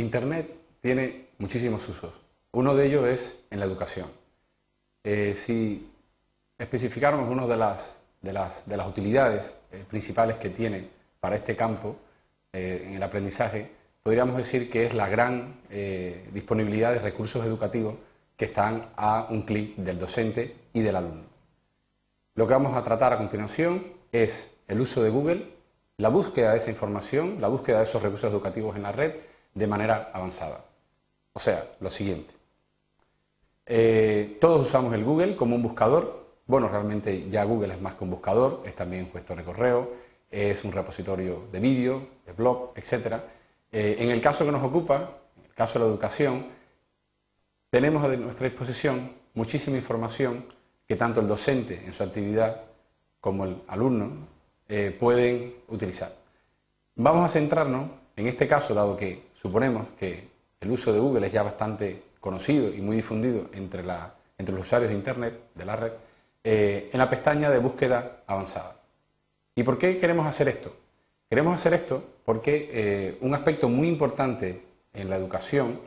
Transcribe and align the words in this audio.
Internet 0.00 0.50
tiene 0.80 1.28
muchísimos 1.38 1.88
usos. 1.88 2.12
Uno 2.52 2.74
de 2.74 2.86
ellos 2.86 3.06
es 3.06 3.44
en 3.50 3.60
la 3.60 3.66
educación. 3.66 4.08
Eh, 5.04 5.34
si 5.36 5.88
especificáramos 6.58 7.28
una 7.28 7.46
de 7.46 7.56
las, 7.56 7.94
de 8.20 8.32
las, 8.32 8.68
de 8.68 8.76
las 8.76 8.86
utilidades 8.86 9.52
eh, 9.70 9.84
principales 9.88 10.36
que 10.36 10.50
tiene 10.50 10.88
para 11.20 11.36
este 11.36 11.54
campo 11.54 11.96
eh, 12.52 12.84
en 12.88 12.94
el 12.94 13.02
aprendizaje, 13.02 13.70
podríamos 14.02 14.36
decir 14.36 14.70
que 14.70 14.86
es 14.86 14.94
la 14.94 15.08
gran 15.08 15.60
disponibilidad 16.32 16.92
de 16.92 16.98
recursos 16.98 17.44
educativos 17.44 17.94
que 18.36 18.46
están 18.46 18.88
a 18.96 19.26
un 19.28 19.42
clic 19.42 19.76
del 19.76 19.98
docente 19.98 20.56
y 20.72 20.80
del 20.80 20.96
alumno. 20.96 21.24
Lo 22.34 22.46
que 22.46 22.54
vamos 22.54 22.74
a 22.74 22.82
tratar 22.82 23.12
a 23.12 23.18
continuación 23.18 23.86
es 24.10 24.48
el 24.66 24.80
uso 24.80 25.02
de 25.02 25.10
Google, 25.10 25.46
la 25.98 26.08
búsqueda 26.08 26.52
de 26.52 26.58
esa 26.58 26.70
información, 26.70 27.36
la 27.40 27.48
búsqueda 27.48 27.78
de 27.78 27.84
esos 27.84 28.02
recursos 28.02 28.32
educativos 28.32 28.74
en 28.76 28.84
la 28.84 28.92
red 28.92 29.12
de 29.54 29.66
manera 29.66 30.10
avanzada. 30.12 30.64
O 31.32 31.40
sea, 31.40 31.64
lo 31.80 31.90
siguiente. 31.90 32.34
Eh, 33.66 34.38
todos 34.40 34.66
usamos 34.66 34.94
el 34.94 35.04
Google 35.04 35.36
como 35.36 35.54
un 35.56 35.62
buscador. 35.62 36.26
Bueno, 36.46 36.68
realmente 36.68 37.28
ya 37.30 37.44
Google 37.44 37.74
es 37.74 37.80
más 37.80 37.94
que 37.94 38.04
un 38.04 38.10
buscador, 38.10 38.62
es 38.64 38.74
también 38.74 39.04
un 39.04 39.12
gestor 39.12 39.36
de 39.36 39.44
correo, 39.44 39.92
es 40.30 40.64
un 40.64 40.72
repositorio 40.72 41.44
de 41.52 41.60
vídeo, 41.60 42.08
de 42.26 42.32
blog, 42.32 42.72
etc. 42.74 43.20
Eh, 43.70 43.96
en 44.00 44.10
el 44.10 44.20
caso 44.20 44.44
que 44.44 44.52
nos 44.52 44.62
ocupa, 44.62 45.18
en 45.36 45.44
el 45.44 45.54
caso 45.54 45.78
de 45.78 45.84
la 45.84 45.90
educación, 45.90 46.46
tenemos 47.70 48.04
a 48.04 48.08
nuestra 48.16 48.48
disposición 48.48 49.12
muchísima 49.34 49.76
información 49.76 50.44
que 50.86 50.96
tanto 50.96 51.20
el 51.20 51.28
docente 51.28 51.80
en 51.84 51.92
su 51.92 52.02
actividad 52.02 52.62
como 53.20 53.44
el 53.44 53.62
alumno 53.68 54.26
eh, 54.68 54.96
pueden 54.98 55.54
utilizar. 55.68 56.12
Vamos 56.96 57.24
a 57.24 57.28
centrarnos 57.28 57.90
en 58.16 58.26
este 58.26 58.46
caso, 58.46 58.74
dado 58.74 58.96
que 58.96 59.30
suponemos 59.34 59.88
que 59.98 60.28
el 60.60 60.70
uso 60.70 60.92
de 60.92 61.00
Google 61.00 61.26
es 61.26 61.32
ya 61.32 61.42
bastante 61.42 62.02
conocido 62.20 62.68
y 62.68 62.80
muy 62.80 62.96
difundido 62.96 63.46
entre, 63.52 63.82
los 63.82 64.60
usuarios 64.60 64.90
de 64.90 64.96
Internet, 64.96 65.34
de 65.54 65.64
la 65.64 65.76
red, 65.76 65.92
eh, 66.44 66.90
en 66.92 66.98
la 66.98 67.08
pestaña 67.08 67.50
de 67.50 67.58
búsqueda 67.58 68.22
avanzada. 68.26 68.76
¿Y 69.54 69.62
por 69.62 69.78
qué 69.78 69.98
queremos 69.98 70.26
hacer 70.26 70.48
esto? 70.48 70.74
Queremos 71.28 71.54
hacer 71.54 71.74
esto 71.74 72.02
porque 72.24 72.68
eh, 72.72 73.18
un 73.22 73.34
aspecto 73.34 73.68
muy 73.68 73.88
importante 73.88 74.62
en 74.92 75.08
la 75.08 75.16
educación 75.16 75.80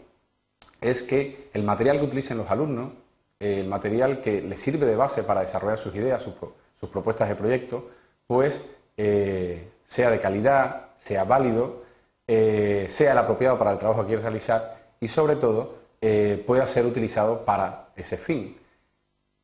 es 0.81 1.03
que 1.03 1.49
el 1.53 1.63
material 1.63 1.99
que 1.99 2.05
utilicen 2.05 2.37
los 2.37 2.49
alumnos, 2.49 2.91
eh, 3.39 3.59
el 3.59 3.67
material 3.67 4.21
que 4.21 4.41
les 4.41 4.59
sirve 4.59 4.85
de 4.85 4.95
base 4.95 5.23
para 5.23 5.41
desarrollar 5.41 5.77
sus 5.77 5.95
ideas, 5.95 6.21
sus, 6.21 6.33
sus 6.73 6.89
propuestas 6.89 7.29
de 7.29 7.35
proyecto, 7.35 7.91
pues 8.25 8.61
sea 8.95 10.11
de 10.11 10.19
calidad, 10.19 10.89
sea 10.95 11.23
válido 11.23 11.82
eh, 12.25 12.85
sea 12.89 13.11
el 13.11 13.17
apropiado 13.17 13.57
para 13.57 13.71
el 13.71 13.77
trabajo 13.77 14.01
que 14.01 14.07
quieres 14.07 14.23
realizar 14.23 14.77
y 14.99 15.07
sobre 15.09 15.35
todo 15.35 15.75
eh, 15.99 16.41
pueda 16.47 16.65
ser 16.67 16.85
utilizado 16.85 17.43
para 17.43 17.89
ese 17.95 18.17
fin. 18.17 18.57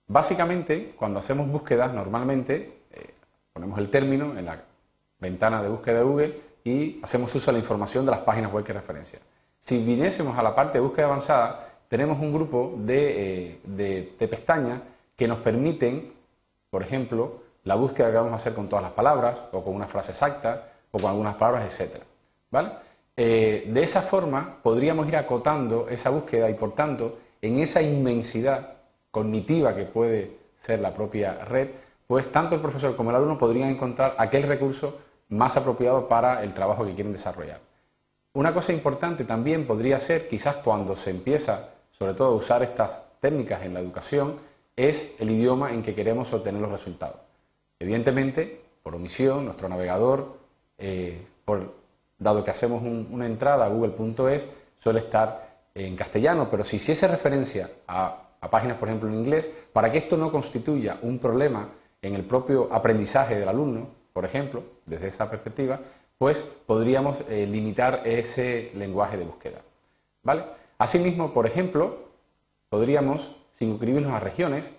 Básicamente, 0.08 0.94
cuando 0.98 1.20
hacemos 1.20 1.50
búsquedas, 1.50 1.94
normalmente 1.94 2.84
eh, 2.92 3.14
ponemos 3.52 3.78
el 3.80 3.90
término 3.90 4.38
en 4.38 4.46
la 4.46 4.64
ventana 5.20 5.62
de 5.62 5.70
búsqueda 5.70 6.00
de 6.00 6.04
Google 6.04 6.42
y 6.64 7.00
hacemos 7.04 7.36
uso 7.36 7.52
de 7.52 7.58
la 7.58 7.60
información 7.60 8.06
de 8.06 8.12
las 8.12 8.22
páginas 8.22 8.52
web 8.52 8.64
que 8.64 8.74
referencia. 8.74 9.20
Si 9.62 9.78
viniésemos 9.78 10.38
a 10.38 10.44
la 10.44 10.56
parte 10.56 10.78
de 10.78 10.84
búsqueda 10.84 11.08
avanzada, 11.08 11.68
tenemos 11.90 12.18
un 12.20 12.32
grupo 12.32 12.76
de, 12.78 13.60
de 13.64 14.28
pestañas 14.28 14.80
que 15.16 15.28
nos 15.28 15.40
permiten, 15.40 16.14
por 16.70 16.82
ejemplo, 16.82 17.42
la 17.66 17.76
búsqueda 17.76 18.10
que 18.10 18.18
vamos 18.18 18.32
a 18.32 18.36
hacer 18.38 18.54
con 18.54 18.70
todas 18.70 18.84
las 18.84 18.94
palabras 18.94 19.42
o 19.52 19.64
con 19.64 19.76
una 19.76 19.88
frase 19.88 20.12
exacta 20.12 20.72
o 20.92 21.00
con 21.00 21.10
algunas 21.10 21.36
palabras, 21.36 21.66
etcétera. 21.66 22.06
¿Vale? 22.52 22.72
Eh, 23.16 23.66
de 23.68 23.84
esa 23.84 24.02
forma 24.02 24.60
podríamos 24.64 25.08
ir 25.08 25.18
acotando 25.18 25.88
esa 25.90 26.10
búsqueda 26.10 26.50
y 26.50 26.54
por 26.54 26.74
tanto 26.74 27.18
en 27.42 27.60
esa 27.60 27.82
inmensidad 27.82 28.76
cognitiva 29.12 29.76
que 29.76 29.84
puede 29.86 30.38
ser 30.56 30.80
la 30.80 30.94
propia 30.94 31.44
red, 31.46 31.70
pues 32.08 32.32
tanto 32.32 32.56
el 32.56 32.62
profesor 32.62 32.96
como 32.96 33.10
el 33.10 33.18
alumno 33.18 33.38
podrían 33.38 33.70
encontrar 33.70 34.16
aquel 34.18 34.44
recurso 34.44 35.00
más 35.30 35.58
apropiado 35.58 36.08
para 36.08 36.44
el 36.44 36.54
trabajo 36.54 36.86
que 36.86 36.96
quieren 36.96 37.14
desarrollar. 37.14 37.60
Una 38.34 38.54
cosa 38.54 38.74
importante 38.74 39.26
también 39.26 39.68
podría 39.68 40.00
ser, 40.00 40.28
quizás 40.28 40.58
cuando 40.58 40.96
se 40.96 41.12
empieza 41.12 41.70
sobre 41.92 42.14
todo 42.14 42.30
a 42.30 42.36
usar 42.36 42.64
estas 42.64 42.92
técnicas 43.20 43.64
en 43.64 43.74
la 43.74 43.82
educación, 43.82 44.36
es 44.76 45.16
el 45.20 45.32
idioma 45.32 45.74
en 45.74 45.84
que 45.84 45.94
queremos 45.94 46.32
obtener 46.32 46.62
los 46.62 46.72
resultados. 46.72 47.18
Evidentemente, 47.78 48.62
por 48.82 48.96
omisión, 48.96 49.44
nuestro 49.44 49.68
navegador, 49.68 50.38
eh, 50.78 51.22
por 51.44 51.74
dado 52.20 52.44
que 52.44 52.52
hacemos 52.52 52.84
una 52.84 53.26
entrada 53.26 53.66
a 53.66 53.70
google.es, 53.70 54.46
suele 54.78 55.00
estar 55.00 55.50
en 55.74 55.96
castellano, 55.96 56.50
pero 56.52 56.64
si 56.64 56.76
hiciese 56.76 57.08
referencia 57.08 57.70
a, 57.88 58.26
páginas, 58.52 58.78
por 58.78 58.90
ejemplo, 58.90 59.10
en 59.10 59.16
inglés, 59.16 59.50
para 59.74 59.92
que 59.92 59.98
esto 59.98 60.18
no 60.18 60.32
constituya 60.32 60.98
un 61.02 61.20
problema 61.20 61.70
en 62.02 62.16
el 62.16 62.24
propio 62.24 62.72
aprendizaje 62.72 63.40
del 63.40 63.48
alumno, 63.48 63.88
por 64.14 64.26
ejemplo, 64.26 64.64
desde 64.86 65.08
esa 65.08 65.30
perspectiva, 65.30 65.80
pues 66.18 66.42
podríamos 66.66 67.18
eh, 67.30 67.48
limitar 67.50 68.02
ese 68.06 68.72
lenguaje 68.76 69.18
de 69.18 69.26
búsqueda. 69.26 69.62
¿Vale? 70.24 70.44
Asimismo, 70.78 71.34
por 71.34 71.46
ejemplo, 71.46 72.10
podríamos 72.70 73.38
circunscribirnos 73.54 74.12
a 74.12 74.20
regiones, 74.20 74.74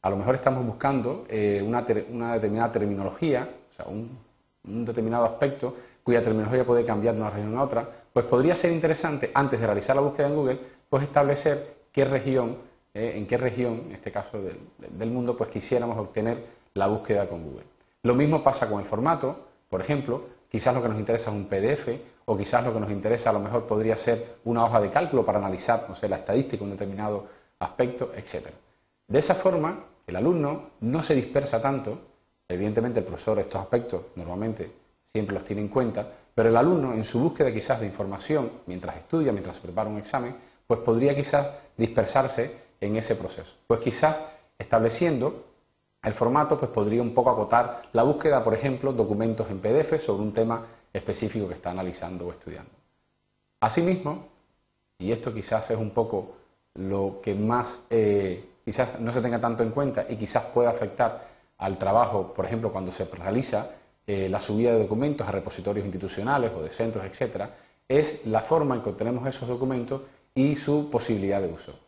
a 0.00 0.10
lo 0.10 0.16
mejor 0.16 0.34
estamos 0.34 0.64
buscando 0.64 1.24
eh, 1.28 1.62
una, 1.64 1.82
determinada 1.82 2.72
terminología, 2.72 3.48
o 3.70 3.74
sea, 3.74 3.86
un 3.86 4.84
determinado 4.84 5.24
aspecto 5.24 5.76
cuya 6.08 6.22
terminología 6.22 6.64
puede 6.64 6.86
cambiar 6.86 7.14
de 7.14 7.20
una 7.20 7.28
región 7.28 7.54
a 7.58 7.62
otra, 7.62 7.86
pues 8.14 8.24
podría 8.24 8.56
ser 8.56 8.72
interesante, 8.72 9.30
antes 9.34 9.60
de 9.60 9.66
realizar 9.66 9.94
la 9.94 10.00
búsqueda 10.00 10.28
en 10.28 10.34
Google, 10.36 10.58
pues 10.88 11.02
establecer 11.02 11.74
qué 11.92 12.06
región, 12.06 12.56
eh, 12.94 13.12
en 13.16 13.26
qué 13.26 13.36
región, 13.36 13.82
en 13.88 13.92
este 13.92 14.10
caso 14.10 14.38
del, 14.40 15.10
mundo, 15.10 15.36
pues 15.36 15.50
quisiéramos 15.50 15.98
obtener 15.98 16.42
la 16.72 16.86
búsqueda 16.86 17.28
con 17.28 17.44
Google. 17.44 17.66
Lo 18.04 18.14
mismo 18.14 18.42
pasa 18.42 18.70
con 18.70 18.80
el 18.80 18.86
formato, 18.86 19.48
por 19.68 19.82
ejemplo, 19.82 20.22
quizás 20.48 20.74
lo 20.74 20.80
que 20.80 20.88
nos 20.88 20.98
interesa 20.98 21.28
es 21.28 21.36
un 21.36 21.44
PDF 21.44 21.88
o 22.24 22.38
quizás 22.38 22.64
lo 22.64 22.72
que 22.72 22.80
nos 22.80 22.90
interesa 22.90 23.28
a 23.28 23.34
lo 23.34 23.40
mejor 23.40 23.66
podría 23.66 23.98
ser 23.98 24.38
una 24.46 24.64
hoja 24.64 24.80
de 24.80 24.88
cálculo 24.88 25.26
para 25.26 25.36
analizar, 25.36 25.84
no 25.90 25.94
sé, 25.94 26.08
la 26.08 26.16
estadística, 26.16 26.64
un 26.64 26.70
determinado 26.70 27.26
aspecto, 27.58 28.12
etc. 28.16 28.46
De 29.06 29.18
esa 29.18 29.34
forma, 29.34 29.84
el 30.06 30.16
alumno 30.16 30.70
no 30.80 31.02
se 31.02 31.14
dispersa 31.14 31.60
tanto, 31.60 31.98
evidentemente 32.48 33.00
el 33.00 33.04
profesor 33.04 33.38
estos 33.38 33.60
aspectos 33.60 34.04
normalmente 34.16 34.87
siempre 35.12 35.34
los 35.34 35.44
tiene 35.44 35.62
en 35.62 35.68
cuenta, 35.68 36.06
pero 36.34 36.50
el 36.50 36.56
alumno 36.56 36.92
en 36.92 37.02
su 37.02 37.18
búsqueda 37.18 37.52
quizás 37.52 37.80
de 37.80 37.86
información, 37.86 38.50
mientras 38.66 38.96
estudia, 38.96 39.32
mientras 39.32 39.58
prepara 39.58 39.90
un 39.90 39.98
examen, 39.98 40.36
pues 40.66 40.80
podría 40.80 41.16
quizás 41.16 41.48
dispersarse 41.76 42.54
en 42.80 42.96
ese 42.96 43.16
proceso. 43.16 43.54
Pues 43.66 43.80
quizás 43.80 44.20
estableciendo 44.58 45.44
el 46.02 46.12
formato, 46.12 46.58
pues 46.58 46.70
podría 46.70 47.02
un 47.02 47.12
poco 47.12 47.30
acotar 47.30 47.82
la 47.92 48.02
búsqueda, 48.02 48.44
por 48.44 48.54
ejemplo, 48.54 48.92
documentos 48.92 49.50
en 49.50 49.58
PDF 49.58 50.00
sobre 50.00 50.22
un 50.22 50.32
tema 50.32 50.64
específico 50.92 51.48
que 51.48 51.54
está 51.54 51.70
analizando 51.70 52.26
o 52.26 52.32
estudiando. 52.32 52.70
Asimismo, 53.60 54.28
y 54.98 55.10
esto 55.10 55.34
quizás 55.34 55.70
es 55.70 55.78
un 55.78 55.90
poco 55.90 56.36
lo 56.74 57.20
que 57.22 57.34
más 57.34 57.80
eh, 57.90 58.48
quizás 58.64 59.00
no 59.00 59.12
se 59.12 59.20
tenga 59.20 59.40
tanto 59.40 59.62
en 59.62 59.70
cuenta 59.70 60.06
y 60.08 60.16
quizás 60.16 60.44
pueda 60.44 60.70
afectar 60.70 61.26
al 61.58 61.78
trabajo, 61.78 62.32
por 62.32 62.44
ejemplo, 62.44 62.70
cuando 62.70 62.92
se 62.92 63.04
realiza 63.06 63.70
eh, 64.08 64.26
la 64.30 64.40
subida 64.40 64.72
de 64.72 64.78
documentos 64.78 65.28
a 65.28 65.30
repositorios 65.32 65.84
institucionales 65.84 66.50
o 66.56 66.62
de 66.62 66.70
centros, 66.70 67.04
etcétera, 67.04 67.54
es 67.86 68.24
la 68.24 68.40
forma 68.40 68.74
en 68.74 68.80
que 68.80 68.88
obtenemos 68.88 69.28
esos 69.28 69.46
documentos 69.46 70.00
y 70.34 70.56
su 70.56 70.88
posibilidad 70.88 71.42
de 71.42 71.52
uso. 71.52 71.78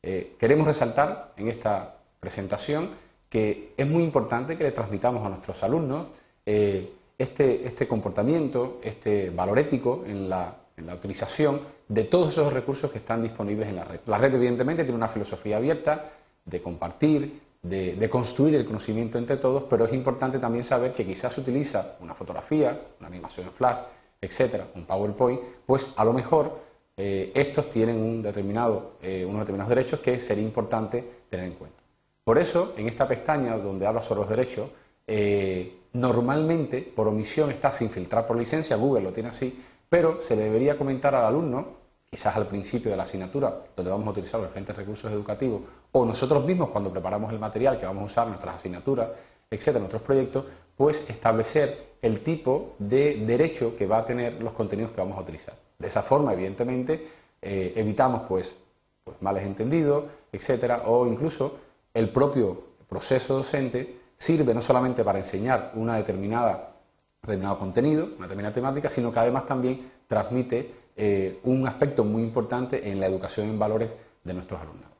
Eh, 0.00 0.36
queremos 0.38 0.68
resaltar 0.68 1.32
en 1.36 1.48
esta 1.48 1.96
presentación 2.20 2.90
que 3.28 3.74
es 3.76 3.88
muy 3.88 4.04
importante 4.04 4.56
que 4.56 4.62
le 4.62 4.70
transmitamos 4.70 5.26
a 5.26 5.28
nuestros 5.28 5.64
alumnos 5.64 6.06
eh, 6.46 6.92
este, 7.18 7.66
este, 7.66 7.88
comportamiento, 7.88 8.78
este 8.80 9.30
valor 9.30 9.58
ético 9.58 10.04
en 10.06 10.28
la, 10.28 10.54
utilización 10.94 11.60
de 11.88 12.04
todos 12.04 12.34
esos 12.34 12.52
recursos 12.52 12.92
que 12.92 12.98
están 12.98 13.20
disponibles 13.20 13.66
en 13.66 13.74
la 13.74 13.84
red. 13.84 13.98
La 14.06 14.18
red 14.18 14.32
evidentemente 14.32 14.84
tiene 14.84 14.96
una 14.96 15.08
filosofía 15.08 15.56
abierta 15.56 16.12
de 16.44 16.62
compartir, 16.62 17.40
de, 17.64 18.10
construir 18.10 18.54
el 18.54 18.66
conocimiento 18.66 19.16
entre 19.18 19.38
todos, 19.38 19.64
pero 19.64 19.86
es 19.86 19.92
importante 19.92 20.38
también 20.38 20.62
saber 20.62 20.92
que 20.92 21.04
quizás 21.04 21.32
se 21.32 21.40
utiliza 21.40 21.96
una 22.00 22.14
fotografía, 22.14 22.78
una 23.00 23.08
animación 23.08 23.46
en 23.46 23.52
flash, 23.52 23.78
etcétera, 24.20 24.68
un 24.74 24.84
PowerPoint, 24.84 25.40
pues 25.66 25.92
a 25.96 26.04
lo 26.04 26.12
mejor 26.12 26.58
eh, 26.96 27.32
estos 27.34 27.70
tienen 27.70 28.00
un 28.00 28.22
determinado, 28.22 28.92
eh, 29.02 29.24
unos 29.24 29.40
determinados 29.40 29.70
derechos 29.70 30.00
que 30.00 30.20
sería 30.20 30.44
importante 30.44 31.02
tener 31.30 31.46
en 31.46 31.54
cuenta. 31.54 31.82
Por 32.22 32.38
eso, 32.38 32.74
en 32.76 32.86
esta 32.86 33.08
pestaña 33.08 33.56
donde 33.56 33.86
habla 33.86 34.02
sobre 34.02 34.20
los 34.20 34.28
derechos, 34.28 34.68
eh, 35.06 35.80
normalmente 35.94 36.82
por 36.82 37.08
omisión 37.08 37.50
está 37.50 37.72
sin 37.72 37.88
filtrar 37.88 38.26
por 38.26 38.36
licencia, 38.36 38.76
Google 38.76 39.04
lo 39.04 39.12
tiene 39.12 39.30
así, 39.30 39.58
pero 39.88 40.20
se 40.20 40.36
le 40.36 40.44
debería 40.44 40.76
comentar 40.76 41.14
al 41.14 41.24
alumno 41.24 41.83
quizás 42.14 42.36
al 42.36 42.46
principio 42.46 42.92
de 42.92 42.96
la 42.96 43.02
asignatura, 43.02 43.60
donde 43.74 43.90
vamos 43.90 44.06
a 44.06 44.10
utilizar 44.12 44.38
los 44.38 44.48
diferentes 44.48 44.76
recursos 44.76 45.10
educativos, 45.10 45.62
o 45.90 46.06
nosotros 46.06 46.44
mismos 46.44 46.68
cuando 46.68 46.88
preparamos 46.88 47.32
el 47.32 47.40
material 47.40 47.76
que 47.76 47.86
vamos 47.86 48.02
a 48.02 48.06
usar, 48.06 48.28
nuestras 48.28 48.54
asignaturas, 48.54 49.08
etcétera, 49.50 49.80
nuestros 49.80 50.02
proyectos, 50.02 50.44
pues 50.76 51.04
establecer 51.10 51.96
el 52.00 52.22
tipo 52.22 52.76
de 52.78 53.24
derecho 53.26 53.74
que 53.74 53.88
va 53.88 53.98
a 53.98 54.04
tener 54.04 54.40
los 54.40 54.52
contenidos 54.52 54.92
que 54.92 55.00
vamos 55.00 55.18
a 55.18 55.22
utilizar. 55.22 55.56
De 55.76 55.88
esa 55.88 56.04
forma, 56.04 56.32
evidentemente, 56.32 57.04
eh, 57.42 57.72
evitamos 57.74 58.22
pues, 58.28 58.58
pues 59.02 59.16
males 59.20 59.42
entendidos, 59.42 60.04
etcétera, 60.30 60.84
o 60.86 61.08
incluso 61.08 61.58
el 61.92 62.10
propio 62.10 62.62
proceso 62.88 63.34
docente 63.34 64.02
sirve 64.14 64.54
no 64.54 64.62
solamente 64.62 65.02
para 65.02 65.18
enseñar 65.18 65.72
una 65.74 65.96
determinada, 65.96 66.76
determinado 67.22 67.58
contenido, 67.58 68.04
una 68.04 68.26
determinada 68.26 68.54
temática, 68.54 68.88
sino 68.88 69.12
que 69.12 69.18
además 69.18 69.46
también 69.46 69.90
transmite 70.06 70.83
eh, 70.96 71.40
un 71.44 71.66
aspecto 71.66 72.04
muy 72.04 72.22
importante 72.22 72.90
en 72.90 73.00
la 73.00 73.06
educación 73.06 73.48
en 73.48 73.58
valores 73.58 73.90
de 74.22 74.34
nuestros 74.34 74.60
alumnos. 74.60 74.93